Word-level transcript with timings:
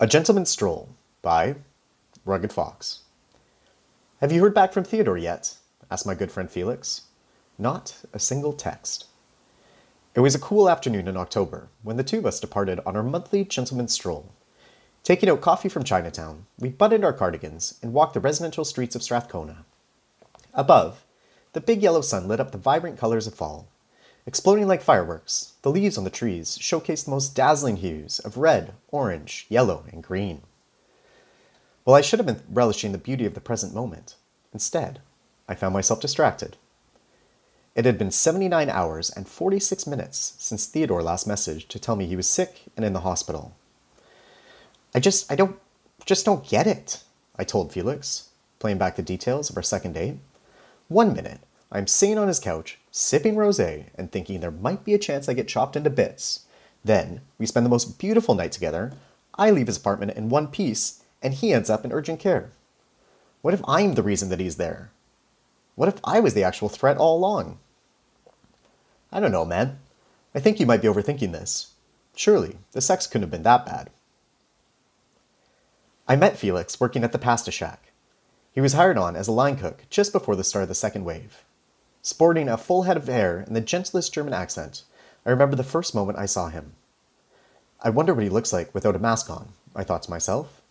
A 0.00 0.06
Gentleman's 0.06 0.48
Stroll 0.48 0.90
by 1.22 1.56
Rugged 2.24 2.52
Fox. 2.52 3.00
Have 4.20 4.30
you 4.30 4.40
heard 4.40 4.54
back 4.54 4.72
from 4.72 4.84
Theodore 4.84 5.18
yet? 5.18 5.56
asked 5.90 6.06
my 6.06 6.14
good 6.14 6.30
friend 6.30 6.48
Felix. 6.48 7.06
Not 7.58 7.96
a 8.12 8.20
single 8.20 8.52
text. 8.52 9.06
It 10.14 10.20
was 10.20 10.36
a 10.36 10.38
cool 10.38 10.70
afternoon 10.70 11.08
in 11.08 11.16
October 11.16 11.66
when 11.82 11.96
the 11.96 12.04
two 12.04 12.18
of 12.18 12.26
us 12.26 12.38
departed 12.38 12.78
on 12.86 12.94
our 12.94 13.02
monthly 13.02 13.44
gentleman's 13.44 13.92
stroll. 13.92 14.32
Taking 15.02 15.28
out 15.28 15.40
coffee 15.40 15.68
from 15.68 15.82
Chinatown, 15.82 16.46
we 16.60 16.68
buttoned 16.68 17.04
our 17.04 17.12
cardigans 17.12 17.76
and 17.82 17.92
walked 17.92 18.14
the 18.14 18.20
residential 18.20 18.64
streets 18.64 18.94
of 18.94 19.02
Strathcona. 19.02 19.64
Above, 20.54 21.04
the 21.54 21.60
big 21.60 21.82
yellow 21.82 22.02
sun 22.02 22.28
lit 22.28 22.38
up 22.38 22.52
the 22.52 22.58
vibrant 22.58 23.00
colors 23.00 23.26
of 23.26 23.34
fall. 23.34 23.66
Exploding 24.28 24.68
like 24.68 24.82
fireworks, 24.82 25.54
the 25.62 25.70
leaves 25.70 25.96
on 25.96 26.04
the 26.04 26.10
trees 26.10 26.58
showcased 26.58 27.06
the 27.06 27.10
most 27.10 27.34
dazzling 27.34 27.78
hues 27.78 28.18
of 28.18 28.36
red, 28.36 28.74
orange, 28.88 29.46
yellow, 29.48 29.86
and 29.90 30.02
green. 30.02 30.42
Well, 31.86 31.96
I 31.96 32.02
should 32.02 32.18
have 32.18 32.26
been 32.26 32.42
relishing 32.50 32.92
the 32.92 32.98
beauty 32.98 33.24
of 33.24 33.32
the 33.32 33.40
present 33.40 33.72
moment. 33.72 34.16
Instead, 34.52 35.00
I 35.48 35.54
found 35.54 35.72
myself 35.72 36.02
distracted. 36.02 36.58
It 37.74 37.86
had 37.86 37.96
been 37.96 38.10
79 38.10 38.68
hours 38.68 39.08
and 39.08 39.26
46 39.26 39.86
minutes 39.86 40.34
since 40.36 40.66
Theodore 40.66 41.02
last 41.02 41.26
messaged 41.26 41.68
to 41.68 41.78
tell 41.78 41.96
me 41.96 42.04
he 42.04 42.14
was 42.14 42.28
sick 42.28 42.64
and 42.76 42.84
in 42.84 42.92
the 42.92 43.00
hospital. 43.00 43.56
I 44.94 45.00
just, 45.00 45.32
I 45.32 45.36
don't, 45.36 45.58
just 46.04 46.26
don't 46.26 46.46
get 46.46 46.66
it, 46.66 47.02
I 47.38 47.44
told 47.44 47.72
Felix, 47.72 48.28
playing 48.58 48.76
back 48.76 48.96
the 48.96 49.02
details 49.02 49.48
of 49.48 49.56
our 49.56 49.62
second 49.62 49.94
date. 49.94 50.18
One 50.88 51.14
minute, 51.14 51.40
I'm 51.70 51.86
sitting 51.86 52.18
on 52.18 52.28
his 52.28 52.40
couch, 52.40 52.78
sipping 52.90 53.34
rosé 53.34 53.86
and 53.94 54.10
thinking 54.10 54.40
there 54.40 54.50
might 54.50 54.84
be 54.84 54.94
a 54.94 54.98
chance 54.98 55.28
I 55.28 55.34
get 55.34 55.48
chopped 55.48 55.76
into 55.76 55.90
bits. 55.90 56.46
Then, 56.82 57.20
we 57.38 57.46
spend 57.46 57.66
the 57.66 57.70
most 57.70 57.98
beautiful 57.98 58.34
night 58.34 58.52
together. 58.52 58.92
I 59.34 59.50
leave 59.50 59.66
his 59.66 59.76
apartment 59.76 60.12
in 60.16 60.30
one 60.30 60.48
piece, 60.48 61.02
and 61.22 61.34
he 61.34 61.52
ends 61.52 61.68
up 61.68 61.84
in 61.84 61.92
urgent 61.92 62.20
care. 62.20 62.50
What 63.42 63.54
if 63.54 63.60
I'm 63.68 63.94
the 63.94 64.02
reason 64.02 64.30
that 64.30 64.40
he's 64.40 64.56
there? 64.56 64.90
What 65.74 65.88
if 65.88 66.00
I 66.04 66.20
was 66.20 66.34
the 66.34 66.42
actual 66.42 66.68
threat 66.68 66.96
all 66.96 67.16
along? 67.18 67.58
I 69.12 69.20
don't 69.20 69.32
know, 69.32 69.44
man. 69.44 69.78
I 70.34 70.40
think 70.40 70.58
you 70.58 70.66
might 70.66 70.82
be 70.82 70.88
overthinking 70.88 71.32
this. 71.32 71.74
Surely, 72.16 72.56
the 72.72 72.80
sex 72.80 73.06
couldn't 73.06 73.22
have 73.22 73.30
been 73.30 73.42
that 73.44 73.66
bad. 73.66 73.90
I 76.08 76.16
met 76.16 76.38
Felix 76.38 76.80
working 76.80 77.04
at 77.04 77.12
the 77.12 77.18
pasta 77.18 77.50
shack. 77.50 77.92
He 78.52 78.60
was 78.60 78.72
hired 78.72 78.98
on 78.98 79.14
as 79.14 79.28
a 79.28 79.32
line 79.32 79.56
cook 79.56 79.84
just 79.90 80.12
before 80.12 80.34
the 80.34 80.42
start 80.42 80.64
of 80.64 80.68
the 80.68 80.74
second 80.74 81.04
wave. 81.04 81.44
Sporting 82.08 82.48
a 82.48 82.56
full 82.56 82.84
head 82.84 82.96
of 82.96 83.06
hair 83.06 83.40
and 83.40 83.54
the 83.54 83.60
gentlest 83.60 84.14
German 84.14 84.32
accent, 84.32 84.82
I 85.26 85.30
remember 85.30 85.56
the 85.56 85.62
first 85.62 85.94
moment 85.94 86.16
I 86.16 86.24
saw 86.24 86.48
him. 86.48 86.72
I 87.82 87.90
wonder 87.90 88.14
what 88.14 88.24
he 88.24 88.30
looks 88.30 88.50
like 88.50 88.74
without 88.74 88.96
a 88.96 88.98
mask 88.98 89.28
on, 89.28 89.48
I 89.76 89.84
thought 89.84 90.04
to 90.04 90.10
myself. 90.10 90.62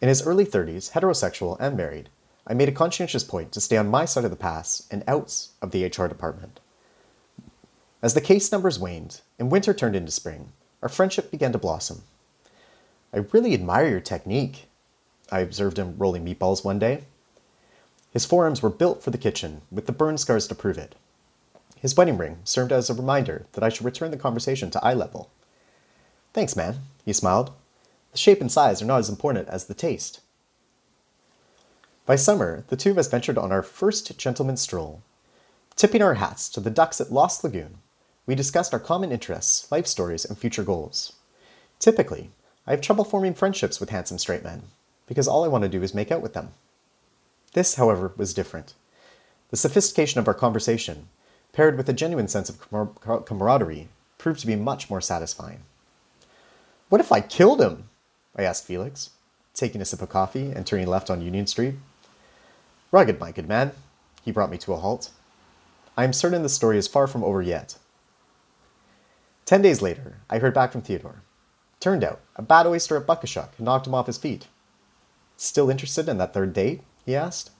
In 0.00 0.08
his 0.08 0.26
early 0.26 0.46
30s, 0.46 0.92
heterosexual 0.92 1.58
and 1.60 1.76
married, 1.76 2.08
I 2.46 2.54
made 2.54 2.70
a 2.70 2.72
conscientious 2.72 3.22
point 3.22 3.52
to 3.52 3.60
stay 3.60 3.76
on 3.76 3.90
my 3.90 4.06
side 4.06 4.24
of 4.24 4.30
the 4.30 4.36
pass 4.38 4.86
and 4.90 5.04
outs 5.06 5.50
of 5.60 5.70
the 5.70 5.84
HR 5.84 6.06
department. 6.06 6.60
As 8.00 8.14
the 8.14 8.22
case 8.22 8.50
numbers 8.50 8.78
waned 8.78 9.20
and 9.38 9.52
winter 9.52 9.74
turned 9.74 9.96
into 9.96 10.12
spring, 10.12 10.54
our 10.80 10.88
friendship 10.88 11.30
began 11.30 11.52
to 11.52 11.58
blossom. 11.58 12.04
I 13.12 13.18
really 13.18 13.52
admire 13.52 13.90
your 13.90 14.00
technique, 14.00 14.64
I 15.30 15.40
observed 15.40 15.78
him 15.78 15.96
rolling 15.98 16.24
meatballs 16.24 16.64
one 16.64 16.78
day. 16.78 17.04
His 18.12 18.26
forearms 18.26 18.62
were 18.62 18.70
built 18.70 19.02
for 19.02 19.10
the 19.10 19.18
kitchen, 19.18 19.62
with 19.70 19.86
the 19.86 19.92
burn 19.92 20.18
scars 20.18 20.46
to 20.48 20.54
prove 20.54 20.78
it. 20.78 20.94
His 21.80 21.96
wedding 21.96 22.18
ring 22.18 22.38
served 22.44 22.70
as 22.70 22.88
a 22.88 22.94
reminder 22.94 23.46
that 23.52 23.64
I 23.64 23.68
should 23.68 23.84
return 23.84 24.10
the 24.10 24.16
conversation 24.16 24.70
to 24.70 24.84
eye 24.84 24.94
level. 24.94 25.30
Thanks, 26.32 26.54
man, 26.54 26.80
he 27.04 27.12
smiled. 27.12 27.52
The 28.12 28.18
shape 28.18 28.40
and 28.40 28.52
size 28.52 28.82
are 28.82 28.86
not 28.86 28.98
as 28.98 29.08
important 29.08 29.48
as 29.48 29.64
the 29.64 29.74
taste. 29.74 30.20
By 32.04 32.16
summer, 32.16 32.64
the 32.68 32.76
two 32.76 32.90
of 32.90 32.98
us 32.98 33.08
ventured 33.08 33.38
on 33.38 33.50
our 33.50 33.62
first 33.62 34.18
gentleman's 34.18 34.60
stroll. 34.60 35.02
Tipping 35.74 36.02
our 36.02 36.14
hats 36.14 36.48
to 36.50 36.60
the 36.60 36.70
ducks 36.70 37.00
at 37.00 37.12
Lost 37.12 37.42
Lagoon, 37.42 37.78
we 38.26 38.34
discussed 38.34 38.74
our 38.74 38.80
common 38.80 39.10
interests, 39.10 39.70
life 39.72 39.86
stories, 39.86 40.24
and 40.24 40.36
future 40.36 40.62
goals. 40.62 41.14
Typically, 41.78 42.30
I 42.66 42.70
have 42.72 42.80
trouble 42.80 43.04
forming 43.04 43.34
friendships 43.34 43.80
with 43.80 43.90
handsome 43.90 44.18
straight 44.18 44.44
men, 44.44 44.62
because 45.06 45.26
all 45.26 45.44
I 45.44 45.48
want 45.48 45.62
to 45.62 45.68
do 45.68 45.82
is 45.82 45.94
make 45.94 46.12
out 46.12 46.22
with 46.22 46.34
them. 46.34 46.50
This, 47.52 47.74
however, 47.74 48.12
was 48.16 48.34
different. 48.34 48.74
The 49.50 49.56
sophistication 49.56 50.18
of 50.18 50.28
our 50.28 50.34
conversation, 50.34 51.08
paired 51.52 51.76
with 51.76 51.88
a 51.88 51.92
genuine 51.92 52.28
sense 52.28 52.48
of 52.48 52.58
camar- 52.60 53.20
camaraderie, 53.20 53.88
proved 54.18 54.40
to 54.40 54.46
be 54.46 54.56
much 54.56 54.88
more 54.88 55.00
satisfying. 55.00 55.60
What 56.88 57.00
if 57.00 57.12
I 57.12 57.20
killed 57.20 57.60
him? 57.60 57.88
I 58.36 58.42
asked 58.42 58.66
Felix, 58.66 59.10
taking 59.54 59.80
a 59.80 59.84
sip 59.84 60.00
of 60.00 60.08
coffee 60.08 60.50
and 60.50 60.66
turning 60.66 60.86
left 60.86 61.10
on 61.10 61.20
Union 61.20 61.46
Street. 61.46 61.74
Rugged, 62.90 63.20
my 63.20 63.32
good 63.32 63.48
man. 63.48 63.72
He 64.22 64.32
brought 64.32 64.50
me 64.50 64.58
to 64.58 64.72
a 64.72 64.76
halt. 64.76 65.10
I 65.96 66.04
am 66.04 66.12
certain 66.12 66.42
the 66.42 66.48
story 66.48 66.78
is 66.78 66.88
far 66.88 67.06
from 67.06 67.24
over 67.24 67.42
yet. 67.42 67.76
Ten 69.44 69.60
days 69.60 69.82
later, 69.82 70.18
I 70.30 70.38
heard 70.38 70.54
back 70.54 70.72
from 70.72 70.82
Theodore. 70.82 71.22
Turned 71.80 72.04
out, 72.04 72.20
a 72.36 72.42
bad 72.42 72.66
oyster 72.66 72.96
at 72.96 73.06
Buckashuck 73.06 73.58
knocked 73.58 73.86
him 73.86 73.94
off 73.94 74.06
his 74.06 74.16
feet. 74.16 74.46
Still 75.36 75.68
interested 75.68 76.08
in 76.08 76.18
that 76.18 76.32
third 76.32 76.52
date? 76.52 76.82
He 77.06 77.16
asked. 77.16 77.50